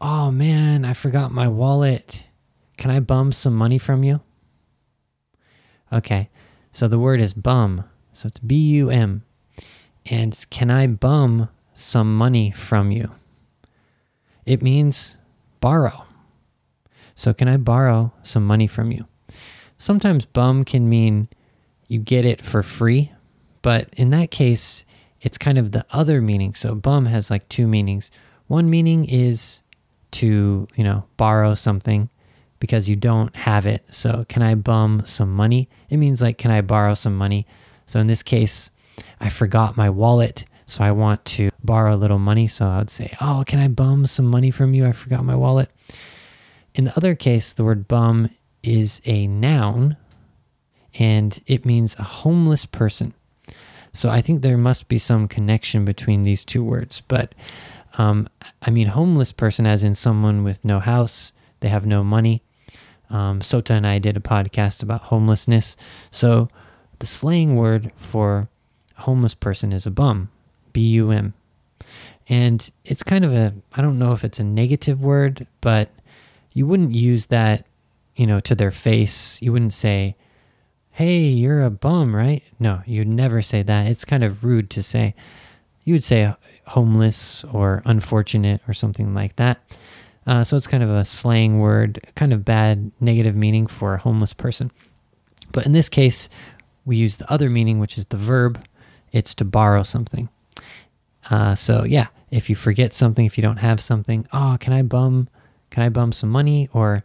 Oh 0.00 0.30
man, 0.30 0.86
I 0.86 0.94
forgot 0.94 1.30
my 1.30 1.46
wallet. 1.46 2.24
Can 2.78 2.90
I 2.90 3.00
bum 3.00 3.32
some 3.32 3.54
money 3.54 3.76
from 3.76 4.02
you? 4.02 4.22
Okay, 5.92 6.30
so 6.72 6.88
the 6.88 6.98
word 6.98 7.20
is 7.20 7.34
bum. 7.34 7.84
So 8.18 8.26
it's 8.26 8.40
B 8.40 8.56
U 8.56 8.90
M. 8.90 9.22
And 10.06 10.36
can 10.50 10.72
I 10.72 10.88
bum 10.88 11.50
some 11.72 12.16
money 12.16 12.50
from 12.50 12.90
you? 12.90 13.12
It 14.44 14.60
means 14.60 15.16
borrow. 15.60 16.04
So, 17.14 17.32
can 17.32 17.46
I 17.46 17.58
borrow 17.58 18.12
some 18.24 18.44
money 18.44 18.66
from 18.66 18.90
you? 18.90 19.06
Sometimes 19.78 20.24
bum 20.24 20.64
can 20.64 20.88
mean 20.88 21.28
you 21.86 22.00
get 22.00 22.24
it 22.24 22.44
for 22.44 22.64
free, 22.64 23.12
but 23.62 23.88
in 23.96 24.10
that 24.10 24.32
case, 24.32 24.84
it's 25.20 25.38
kind 25.38 25.56
of 25.56 25.70
the 25.70 25.86
other 25.92 26.20
meaning. 26.20 26.54
So, 26.54 26.74
bum 26.74 27.06
has 27.06 27.30
like 27.30 27.48
two 27.48 27.68
meanings. 27.68 28.10
One 28.48 28.68
meaning 28.68 29.04
is 29.04 29.62
to, 30.12 30.66
you 30.74 30.82
know, 30.82 31.04
borrow 31.18 31.54
something 31.54 32.10
because 32.58 32.88
you 32.88 32.96
don't 32.96 33.36
have 33.36 33.64
it. 33.64 33.84
So, 33.90 34.24
can 34.28 34.42
I 34.42 34.56
bum 34.56 35.02
some 35.04 35.32
money? 35.32 35.68
It 35.88 35.98
means 35.98 36.20
like, 36.20 36.36
can 36.36 36.50
I 36.50 36.62
borrow 36.62 36.94
some 36.94 37.16
money? 37.16 37.46
So, 37.88 37.98
in 37.98 38.06
this 38.06 38.22
case, 38.22 38.70
I 39.20 39.28
forgot 39.30 39.76
my 39.76 39.90
wallet. 39.90 40.44
So, 40.66 40.84
I 40.84 40.92
want 40.92 41.24
to 41.36 41.50
borrow 41.64 41.94
a 41.94 41.96
little 41.96 42.20
money. 42.20 42.46
So, 42.46 42.66
I 42.66 42.78
would 42.78 42.90
say, 42.90 43.16
Oh, 43.20 43.42
can 43.44 43.58
I 43.58 43.66
bum 43.68 44.06
some 44.06 44.26
money 44.26 44.52
from 44.52 44.74
you? 44.74 44.86
I 44.86 44.92
forgot 44.92 45.24
my 45.24 45.34
wallet. 45.34 45.70
In 46.74 46.84
the 46.84 46.96
other 46.96 47.16
case, 47.16 47.52
the 47.52 47.64
word 47.64 47.88
bum 47.88 48.30
is 48.62 49.00
a 49.04 49.26
noun 49.26 49.96
and 50.94 51.40
it 51.46 51.64
means 51.64 51.96
a 51.98 52.02
homeless 52.04 52.66
person. 52.66 53.14
So 53.92 54.10
I 54.10 54.20
think 54.20 54.42
there 54.42 54.58
must 54.58 54.88
be 54.88 54.98
some 54.98 55.26
connection 55.26 55.84
between 55.84 56.22
these 56.22 56.44
two 56.44 56.62
words. 56.62 57.00
But 57.08 57.34
Um, 57.96 58.28
I 58.62 58.70
mean, 58.70 58.88
homeless 58.88 59.32
person, 59.32 59.66
as 59.66 59.82
in 59.82 59.94
someone 59.94 60.44
with 60.44 60.64
no 60.64 60.78
house, 60.78 61.32
they 61.60 61.68
have 61.68 61.84
no 61.86 62.04
money. 62.04 62.42
Um, 63.10 63.40
Sota 63.40 63.70
and 63.70 63.86
I 63.86 63.98
did 63.98 64.16
a 64.16 64.20
podcast 64.20 64.82
about 64.84 65.02
homelessness. 65.02 65.76
So 66.12 66.48
the 66.98 67.06
slang 67.06 67.56
word 67.56 67.92
for 67.96 68.48
a 68.96 69.02
homeless 69.02 69.34
person 69.34 69.72
is 69.72 69.86
a 69.86 69.90
bum, 69.90 70.30
B 70.72 70.80
U 70.88 71.10
M. 71.10 71.34
And 72.28 72.70
it's 72.84 73.02
kind 73.02 73.24
of 73.24 73.32
a, 73.34 73.54
I 73.72 73.80
don't 73.80 73.98
know 73.98 74.12
if 74.12 74.24
it's 74.24 74.40
a 74.40 74.44
negative 74.44 75.02
word, 75.02 75.46
but 75.60 75.90
you 76.52 76.66
wouldn't 76.66 76.94
use 76.94 77.26
that, 77.26 77.66
you 78.16 78.26
know, 78.26 78.40
to 78.40 78.54
their 78.54 78.70
face. 78.70 79.40
You 79.40 79.52
wouldn't 79.52 79.72
say, 79.72 80.16
hey, 80.90 81.20
you're 81.20 81.62
a 81.62 81.70
bum, 81.70 82.14
right? 82.14 82.42
No, 82.58 82.82
you'd 82.84 83.08
never 83.08 83.40
say 83.40 83.62
that. 83.62 83.86
It's 83.86 84.04
kind 84.04 84.24
of 84.24 84.44
rude 84.44 84.68
to 84.70 84.82
say. 84.82 85.14
You 85.84 85.94
would 85.94 86.04
say 86.04 86.34
homeless 86.66 87.44
or 87.44 87.82
unfortunate 87.86 88.60
or 88.68 88.74
something 88.74 89.14
like 89.14 89.36
that. 89.36 89.58
Uh, 90.26 90.44
so 90.44 90.56
it's 90.56 90.66
kind 90.66 90.82
of 90.82 90.90
a 90.90 91.06
slang 91.06 91.60
word, 91.60 92.00
kind 92.14 92.34
of 92.34 92.44
bad, 92.44 92.90
negative 93.00 93.34
meaning 93.34 93.66
for 93.66 93.94
a 93.94 93.98
homeless 93.98 94.34
person. 94.34 94.70
But 95.52 95.64
in 95.64 95.72
this 95.72 95.88
case, 95.88 96.28
we 96.88 96.96
use 96.96 97.18
the 97.18 97.30
other 97.30 97.50
meaning, 97.50 97.78
which 97.78 97.98
is 97.98 98.06
the 98.06 98.16
verb. 98.16 98.64
It's 99.12 99.34
to 99.36 99.44
borrow 99.44 99.82
something. 99.82 100.30
Uh, 101.28 101.54
so 101.54 101.84
yeah, 101.84 102.06
if 102.30 102.48
you 102.48 102.56
forget 102.56 102.94
something, 102.94 103.26
if 103.26 103.36
you 103.36 103.42
don't 103.42 103.58
have 103.58 103.78
something, 103.78 104.26
oh, 104.32 104.56
can 104.58 104.72
I 104.72 104.80
bum? 104.80 105.28
Can 105.70 105.82
I 105.82 105.90
bum 105.90 106.12
some 106.12 106.30
money? 106.30 106.70
Or 106.72 107.04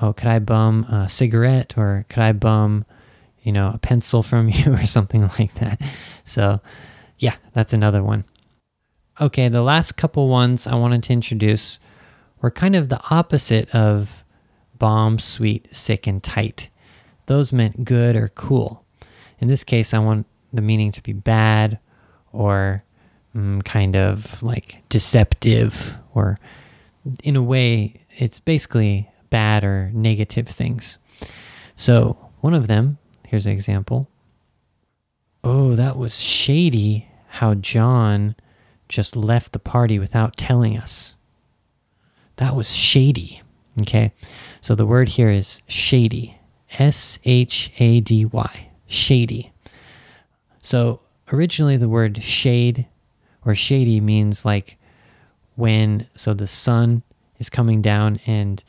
oh, 0.00 0.12
could 0.12 0.28
I 0.28 0.38
bum 0.38 0.84
a 0.84 1.08
cigarette? 1.08 1.76
Or 1.76 2.06
could 2.08 2.22
I 2.22 2.30
bum, 2.30 2.84
you 3.42 3.50
know, 3.50 3.72
a 3.74 3.78
pencil 3.78 4.22
from 4.22 4.48
you 4.52 4.72
or 4.72 4.86
something 4.86 5.22
like 5.38 5.54
that? 5.54 5.82
So 6.24 6.60
yeah, 7.18 7.34
that's 7.52 7.72
another 7.72 8.04
one. 8.04 8.24
Okay, 9.20 9.48
the 9.48 9.62
last 9.62 9.96
couple 9.96 10.28
ones 10.28 10.68
I 10.68 10.76
wanted 10.76 11.02
to 11.04 11.12
introduce 11.12 11.80
were 12.40 12.52
kind 12.52 12.76
of 12.76 12.88
the 12.88 13.00
opposite 13.10 13.68
of 13.74 14.24
bomb, 14.78 15.18
sweet, 15.18 15.74
sick, 15.74 16.06
and 16.06 16.22
tight. 16.22 16.70
Those 17.26 17.52
meant 17.52 17.84
good 17.84 18.16
or 18.16 18.28
cool. 18.28 18.81
In 19.42 19.48
this 19.48 19.64
case, 19.64 19.92
I 19.92 19.98
want 19.98 20.24
the 20.52 20.62
meaning 20.62 20.92
to 20.92 21.02
be 21.02 21.12
bad 21.12 21.80
or 22.32 22.84
mm, 23.34 23.62
kind 23.64 23.96
of 23.96 24.40
like 24.40 24.80
deceptive, 24.88 25.98
or 26.14 26.38
in 27.24 27.34
a 27.34 27.42
way, 27.42 27.94
it's 28.16 28.38
basically 28.38 29.10
bad 29.30 29.64
or 29.64 29.90
negative 29.92 30.46
things. 30.46 30.98
So, 31.74 32.16
one 32.40 32.54
of 32.54 32.68
them, 32.68 32.98
here's 33.26 33.46
an 33.46 33.52
example. 33.52 34.08
Oh, 35.42 35.74
that 35.74 35.98
was 35.98 36.20
shady 36.20 37.08
how 37.26 37.54
John 37.54 38.36
just 38.88 39.16
left 39.16 39.52
the 39.52 39.58
party 39.58 39.98
without 39.98 40.36
telling 40.36 40.78
us. 40.78 41.16
That 42.36 42.54
was 42.54 42.72
shady. 42.72 43.42
Okay. 43.80 44.12
So 44.60 44.76
the 44.76 44.86
word 44.86 45.08
here 45.08 45.30
is 45.30 45.62
shady. 45.66 46.38
S 46.78 47.18
H 47.24 47.72
A 47.78 48.00
D 48.00 48.24
Y. 48.24 48.68
Shady. 48.92 49.52
So 50.60 51.00
originally 51.32 51.76
the 51.76 51.88
word 51.88 52.22
shade 52.22 52.86
or 53.44 53.54
shady 53.54 54.00
means 54.00 54.44
like 54.44 54.78
when, 55.56 56.06
so 56.14 56.34
the 56.34 56.46
sun 56.46 57.02
is 57.38 57.50
coming 57.50 57.82
down 57.82 58.20
and 58.26 58.62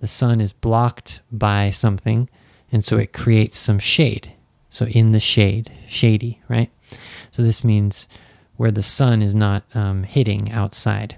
the 0.00 0.06
sun 0.06 0.40
is 0.40 0.52
blocked 0.52 1.22
by 1.32 1.70
something. 1.70 2.28
And 2.70 2.84
so 2.84 2.98
it 2.98 3.12
creates 3.12 3.58
some 3.58 3.78
shade. 3.78 4.32
So 4.70 4.86
in 4.86 5.12
the 5.12 5.20
shade, 5.20 5.72
shady, 5.88 6.40
right? 6.48 6.70
So 7.30 7.42
this 7.42 7.64
means 7.64 8.08
where 8.56 8.70
the 8.70 8.82
sun 8.82 9.22
is 9.22 9.34
not 9.34 9.64
um, 9.74 10.02
hitting 10.02 10.52
outside. 10.52 11.16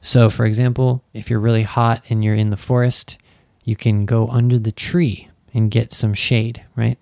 So, 0.00 0.28
for 0.28 0.44
example, 0.44 1.02
if 1.12 1.30
you're 1.30 1.40
really 1.40 1.62
hot 1.62 2.02
and 2.08 2.24
you're 2.24 2.34
in 2.34 2.50
the 2.50 2.56
forest, 2.56 3.18
you 3.64 3.76
can 3.76 4.04
go 4.04 4.28
under 4.28 4.58
the 4.58 4.72
tree 4.72 5.28
and 5.54 5.70
get 5.70 5.92
some 5.92 6.14
shade, 6.14 6.64
right? 6.76 6.98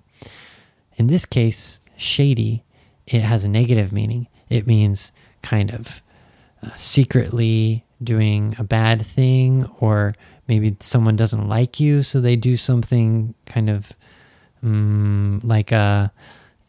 In 1.01 1.07
this 1.07 1.25
case, 1.25 1.81
shady, 1.97 2.63
it 3.07 3.23
has 3.23 3.43
a 3.43 3.49
negative 3.49 3.91
meaning. 3.91 4.29
It 4.51 4.67
means 4.67 5.13
kind 5.41 5.71
of 5.71 6.03
uh, 6.63 6.77
secretly 6.77 7.87
doing 8.05 8.55
a 8.59 8.65
bad 8.65 9.01
thing, 9.01 9.65
or 9.79 10.15
maybe 10.47 10.77
someone 10.81 11.17
doesn't 11.17 11.49
like 11.49 11.81
you, 11.81 12.03
so 12.03 12.21
they 12.21 12.37
do 12.37 12.55
something 12.55 13.33
kind 13.47 13.71
of 13.71 13.95
um, 14.63 15.41
like 15.43 15.73
a 15.73 15.77
uh, 15.77 16.09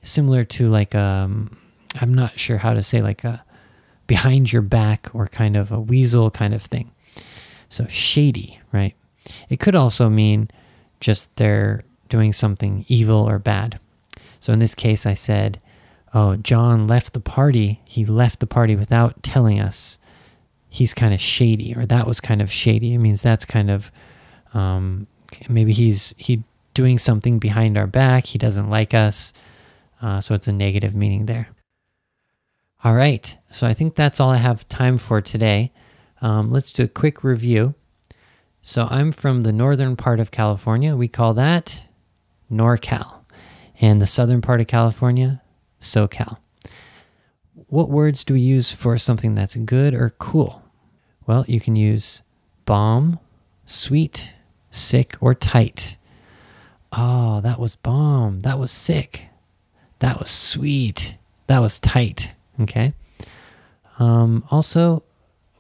similar 0.02 0.46
to 0.46 0.70
like 0.70 0.94
a 0.94 1.28
um, 1.28 1.58
I'm 2.00 2.14
not 2.14 2.40
sure 2.40 2.58
how 2.58 2.74
to 2.74 2.82
say 2.82 3.02
like 3.02 3.26
a 3.26 3.44
behind 4.08 4.54
your 4.54 4.62
back 4.62 5.10
or 5.14 5.28
kind 5.28 5.58
of 5.58 5.74
a 5.74 5.82
weasel 5.82 6.32
kind 6.32 6.54
of 6.54 6.62
thing. 6.64 6.90
So 7.68 7.86
shady, 7.88 8.62
right? 8.72 8.96
It 9.50 9.60
could 9.60 9.76
also 9.76 10.08
mean 10.08 10.50
just 11.02 11.36
they're 11.36 11.84
doing 12.08 12.32
something 12.32 12.86
evil 12.88 13.28
or 13.28 13.38
bad. 13.38 13.78
So 14.42 14.52
in 14.52 14.60
this 14.60 14.76
case, 14.76 15.06
I 15.06 15.14
said, 15.14 15.62
Oh, 16.14 16.36
John 16.36 16.88
left 16.88 17.14
the 17.14 17.22
party. 17.22 17.80
He 17.86 18.06
left 18.06 18.42
the 18.42 18.48
party 18.48 18.76
without 18.76 19.24
telling 19.24 19.62
us. 19.62 19.98
He's 20.68 20.94
kind 20.94 21.14
of 21.14 21.22
shady, 21.22 21.74
or 21.76 21.86
that 21.86 22.08
was 22.08 22.20
kind 22.20 22.42
of 22.42 22.52
shady. 22.52 22.94
It 22.94 22.98
means 22.98 23.22
that's 23.22 23.46
kind 23.46 23.70
of 23.70 23.92
um, 24.54 25.08
maybe 25.50 25.72
he's 25.72 26.14
he 26.18 26.44
doing 26.74 26.98
something 26.98 27.40
behind 27.40 27.78
our 27.78 27.88
back. 27.88 28.26
He 28.26 28.38
doesn't 28.38 28.70
like 28.70 28.94
us. 28.94 29.34
Uh, 30.02 30.20
so 30.20 30.34
it's 30.34 30.48
a 30.48 30.54
negative 30.54 30.96
meaning 30.96 31.26
there. 31.26 31.48
All 32.84 32.96
right, 32.96 33.38
so 33.52 33.68
I 33.68 33.74
think 33.74 33.96
that's 33.96 34.20
all 34.20 34.32
I 34.32 34.38
have 34.38 34.68
time 34.68 34.98
for 34.98 35.22
today. 35.22 35.72
Um, 36.22 36.52
let's 36.52 36.74
do 36.74 36.84
a 36.84 36.88
quick 36.88 37.24
review. 37.24 37.76
So 38.64 38.88
I'm 38.90 39.12
from 39.12 39.42
the 39.42 39.52
northern 39.52 39.96
part 39.96 40.20
of 40.20 40.32
California. 40.32 40.96
We 40.96 41.08
call 41.08 41.34
that 41.36 41.84
NorCal. 42.52 43.21
And 43.82 44.00
the 44.00 44.08
southern 44.08 44.42
part 44.42 44.62
of 44.62 44.68
California, 44.68 45.42
SoCal. 45.82 46.38
What 47.68 47.90
words 47.90 48.24
do 48.24 48.36
we 48.36 48.42
use 48.42 48.72
for 48.72 48.98
something 48.98 49.34
that's 49.34 49.56
good 49.56 49.94
or 49.96 50.12
cool? 50.20 50.62
Well, 51.26 51.46
you 51.48 51.60
can 51.60 51.76
use 51.76 52.22
bomb, 52.66 53.20
sweet, 53.66 54.34
sick, 54.70 55.16
or 55.20 55.34
tight. 55.34 55.98
Oh, 56.94 57.42
that 57.42 57.60
was 57.60 57.76
bomb. 57.76 58.42
That 58.42 58.60
was 58.60 58.72
sick. 58.72 59.30
That 60.00 60.20
was 60.20 60.30
sweet. 60.30 61.18
That 61.48 61.60
was 61.60 61.80
tight. 61.80 62.34
Okay. 62.62 62.94
Um, 63.98 64.44
also, 64.52 65.04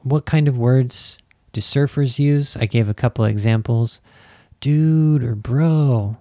what 0.03 0.25
kind 0.25 0.47
of 0.47 0.57
words 0.57 1.17
do 1.53 1.61
surfers 1.61 2.19
use? 2.19 2.55
I 2.55 2.65
gave 2.65 2.87
a 2.87 2.93
couple 2.93 3.25
examples 3.25 4.01
dude 4.59 5.23
or 5.23 5.35
bro. 5.35 6.17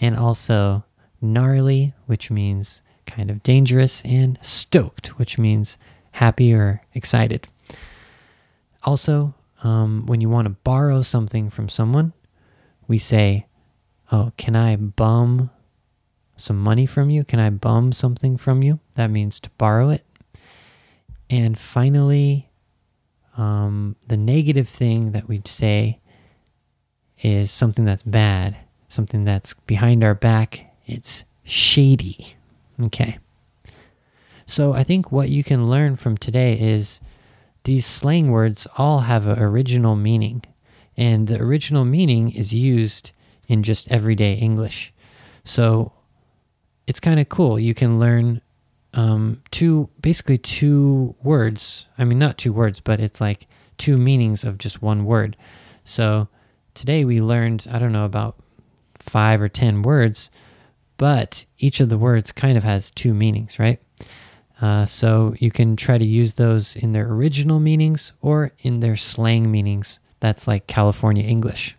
And 0.00 0.16
also 0.16 0.84
gnarly, 1.24 1.94
which 2.06 2.30
means 2.30 2.82
kind 3.06 3.30
of 3.30 3.42
dangerous, 3.42 4.02
and 4.02 4.38
stoked, 4.40 5.18
which 5.18 5.38
means 5.38 5.76
happy 6.12 6.54
or 6.54 6.82
excited. 6.94 7.48
Also, 8.84 9.34
um, 9.62 10.06
when 10.06 10.20
you 10.20 10.28
want 10.28 10.46
to 10.46 10.56
borrow 10.62 11.02
something 11.02 11.50
from 11.50 11.68
someone, 11.68 12.12
we 12.86 12.98
say, 12.98 13.46
Oh, 14.12 14.32
can 14.36 14.54
I 14.54 14.76
bum 14.76 15.50
some 16.36 16.58
money 16.58 16.86
from 16.86 17.10
you? 17.10 17.24
Can 17.24 17.40
I 17.40 17.50
bum 17.50 17.92
something 17.92 18.36
from 18.36 18.62
you? 18.62 18.78
That 18.94 19.10
means 19.10 19.40
to 19.40 19.50
borrow 19.56 19.90
it. 19.90 20.04
And 21.30 21.58
finally, 21.58 22.50
um, 23.36 23.96
the 24.06 24.16
negative 24.16 24.68
thing 24.68 25.12
that 25.12 25.28
we'd 25.28 25.48
say 25.48 26.00
is 27.22 27.50
something 27.50 27.84
that's 27.84 28.02
bad, 28.02 28.56
something 28.88 29.24
that's 29.24 29.54
behind 29.54 30.04
our 30.04 30.14
back. 30.14 30.73
It's 30.86 31.24
shady. 31.44 32.36
Okay. 32.80 33.18
So 34.46 34.72
I 34.72 34.84
think 34.84 35.10
what 35.10 35.30
you 35.30 35.42
can 35.42 35.66
learn 35.66 35.96
from 35.96 36.16
today 36.16 36.58
is 36.58 37.00
these 37.64 37.86
slang 37.86 38.30
words 38.30 38.66
all 38.76 39.00
have 39.00 39.26
an 39.26 39.38
original 39.38 39.96
meaning. 39.96 40.42
And 40.96 41.26
the 41.26 41.40
original 41.40 41.84
meaning 41.84 42.30
is 42.30 42.52
used 42.52 43.12
in 43.48 43.62
just 43.62 43.90
everyday 43.90 44.34
English. 44.34 44.92
So 45.44 45.92
it's 46.86 47.00
kind 47.00 47.18
of 47.18 47.28
cool. 47.28 47.58
You 47.58 47.74
can 47.74 47.98
learn 47.98 48.40
um, 48.92 49.42
two, 49.50 49.88
basically 50.00 50.38
two 50.38 51.14
words. 51.22 51.86
I 51.98 52.04
mean, 52.04 52.18
not 52.18 52.38
two 52.38 52.52
words, 52.52 52.80
but 52.80 53.00
it's 53.00 53.20
like 53.20 53.46
two 53.78 53.96
meanings 53.96 54.44
of 54.44 54.58
just 54.58 54.82
one 54.82 55.04
word. 55.04 55.36
So 55.84 56.28
today 56.74 57.04
we 57.04 57.20
learned, 57.20 57.66
I 57.70 57.78
don't 57.78 57.92
know, 57.92 58.04
about 58.04 58.36
five 58.98 59.40
or 59.40 59.48
10 59.48 59.82
words, 59.82 60.30
but 60.96 61.44
each 61.58 61.80
of 61.80 61.88
the 61.88 61.98
words 61.98 62.32
kind 62.32 62.56
of 62.56 62.64
has 62.64 62.90
two 62.90 63.14
meanings, 63.14 63.58
right? 63.58 63.80
Uh, 64.60 64.86
so 64.86 65.34
you 65.38 65.50
can 65.50 65.76
try 65.76 65.98
to 65.98 66.04
use 66.04 66.34
those 66.34 66.76
in 66.76 66.92
their 66.92 67.10
original 67.12 67.60
meanings 67.60 68.12
or 68.20 68.52
in 68.60 68.80
their 68.80 68.96
slang 68.96 69.50
meanings. 69.50 69.98
That's 70.20 70.46
like 70.46 70.66
California 70.66 71.24
English. 71.24 71.76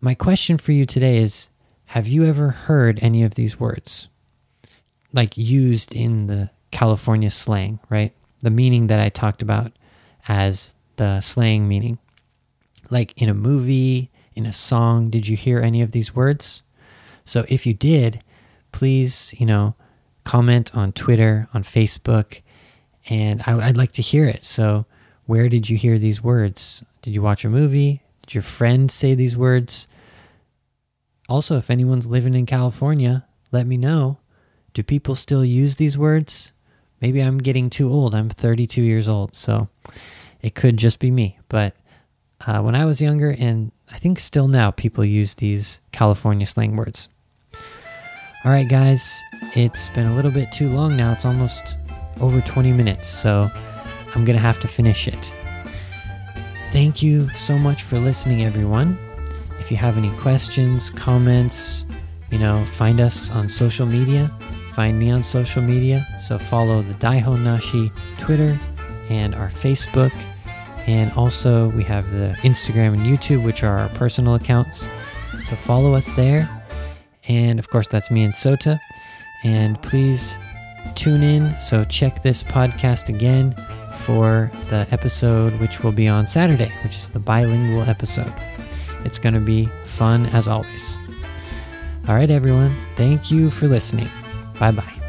My 0.00 0.14
question 0.14 0.58
for 0.58 0.72
you 0.72 0.84
today 0.84 1.18
is 1.18 1.48
have 1.86 2.08
you 2.08 2.24
ever 2.24 2.50
heard 2.50 2.98
any 3.00 3.22
of 3.22 3.36
these 3.36 3.60
words? 3.60 4.08
Like 5.12 5.36
used 5.36 5.94
in 5.94 6.26
the 6.26 6.50
California 6.72 7.30
slang, 7.30 7.78
right? 7.88 8.12
the 8.44 8.50
meaning 8.50 8.88
that 8.88 9.00
I 9.00 9.08
talked 9.08 9.40
about 9.42 9.72
as 10.28 10.74
the 10.96 11.20
slang 11.22 11.66
meaning. 11.66 11.98
Like 12.90 13.20
in 13.20 13.30
a 13.30 13.34
movie, 13.34 14.10
in 14.34 14.44
a 14.44 14.52
song, 14.52 15.08
did 15.08 15.26
you 15.26 15.36
hear 15.36 15.60
any 15.60 15.80
of 15.80 15.92
these 15.92 16.14
words? 16.14 16.62
So 17.24 17.44
if 17.48 17.66
you 17.66 17.74
did, 17.74 18.22
please, 18.72 19.34
you 19.38 19.46
know, 19.46 19.74
comment 20.24 20.74
on 20.74 20.92
Twitter, 20.92 21.48
on 21.54 21.62
Facebook, 21.62 22.42
and 23.08 23.42
I, 23.46 23.66
would 23.66 23.76
like 23.76 23.92
to 23.92 24.02
hear 24.02 24.26
it. 24.26 24.44
So, 24.44 24.86
where 25.26 25.48
did 25.48 25.68
you 25.68 25.76
hear 25.76 25.98
these 25.98 26.22
words? 26.22 26.82
Did 27.02 27.14
you 27.14 27.22
watch 27.22 27.44
a 27.44 27.50
movie? 27.50 28.02
Did 28.22 28.34
your 28.34 28.42
friend 28.42 28.90
say 28.90 29.14
these 29.14 29.36
words? 29.36 29.86
Also, 31.28 31.56
if 31.56 31.70
anyone's 31.70 32.06
living 32.06 32.34
in 32.34 32.46
California, 32.46 33.24
let 33.52 33.66
me 33.66 33.76
know. 33.76 34.18
Do 34.74 34.82
people 34.82 35.14
still 35.14 35.44
use 35.44 35.76
these 35.76 35.96
words? 35.96 36.52
Maybe 37.00 37.20
I'm 37.20 37.38
getting 37.38 37.70
too 37.70 37.90
old. 37.90 38.14
I'm 38.14 38.28
32 38.28 38.82
years 38.82 39.08
old, 39.08 39.34
so 39.34 39.68
it 40.42 40.54
could 40.54 40.76
just 40.76 40.98
be 40.98 41.10
me. 41.10 41.38
But 41.48 41.74
uh, 42.46 42.60
when 42.60 42.74
I 42.74 42.84
was 42.84 43.00
younger, 43.00 43.30
and 43.38 43.72
I 43.90 43.98
think 43.98 44.18
still 44.18 44.48
now, 44.48 44.70
people 44.70 45.04
use 45.04 45.34
these 45.34 45.80
California 45.92 46.46
slang 46.46 46.76
words. 46.76 47.08
All 48.44 48.50
right, 48.52 48.68
guys, 48.68 49.24
it's 49.54 49.88
been 49.88 50.06
a 50.06 50.14
little 50.14 50.30
bit 50.30 50.52
too 50.52 50.68
long 50.68 50.98
now. 50.98 51.12
It's 51.12 51.24
almost 51.24 51.78
over 52.20 52.42
20 52.42 52.72
minutes, 52.72 53.08
so 53.08 53.50
I'm 54.14 54.26
going 54.26 54.36
to 54.36 54.42
have 54.42 54.60
to 54.60 54.68
finish 54.68 55.08
it. 55.08 55.32
Thank 56.66 57.02
you 57.02 57.30
so 57.30 57.56
much 57.56 57.84
for 57.84 57.98
listening, 57.98 58.44
everyone. 58.44 58.98
If 59.58 59.70
you 59.70 59.78
have 59.78 59.96
any 59.96 60.10
questions, 60.18 60.90
comments, 60.90 61.86
you 62.30 62.38
know, 62.38 62.62
find 62.66 63.00
us 63.00 63.30
on 63.30 63.48
social 63.48 63.86
media. 63.86 64.30
Find 64.74 64.98
me 64.98 65.10
on 65.10 65.22
social 65.22 65.62
media. 65.62 66.06
So 66.20 66.36
follow 66.36 66.82
the 66.82 66.94
Daihon 66.96 67.44
Nashi 67.44 67.90
Twitter 68.18 68.60
and 69.08 69.34
our 69.34 69.48
Facebook. 69.48 70.12
And 70.86 71.10
also, 71.12 71.68
we 71.70 71.82
have 71.84 72.10
the 72.10 72.36
Instagram 72.42 72.92
and 72.92 73.06
YouTube, 73.06 73.42
which 73.42 73.62
are 73.64 73.78
our 73.78 73.88
personal 73.88 74.34
accounts. 74.34 74.86
So 75.44 75.56
follow 75.56 75.94
us 75.94 76.12
there. 76.12 76.46
And 77.28 77.58
of 77.58 77.70
course, 77.70 77.88
that's 77.88 78.10
me 78.10 78.24
and 78.24 78.34
Sota. 78.34 78.78
And 79.42 79.80
please 79.82 80.36
tune 80.94 81.22
in. 81.22 81.58
So 81.60 81.84
check 81.84 82.22
this 82.22 82.42
podcast 82.42 83.08
again 83.08 83.54
for 83.96 84.50
the 84.70 84.86
episode, 84.90 85.58
which 85.60 85.80
will 85.80 85.92
be 85.92 86.08
on 86.08 86.26
Saturday, 86.26 86.72
which 86.82 86.96
is 86.96 87.10
the 87.10 87.18
bilingual 87.18 87.82
episode. 87.82 88.32
It's 89.04 89.18
going 89.18 89.34
to 89.34 89.40
be 89.40 89.66
fun 89.84 90.26
as 90.26 90.48
always. 90.48 90.96
All 92.08 92.14
right, 92.14 92.30
everyone. 92.30 92.74
Thank 92.96 93.30
you 93.30 93.50
for 93.50 93.66
listening. 93.66 94.08
Bye 94.58 94.72
bye. 94.72 95.03